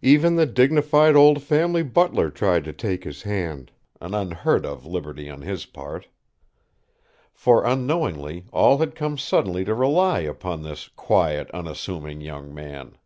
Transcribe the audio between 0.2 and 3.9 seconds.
the dignified old family butler tried to take his hand,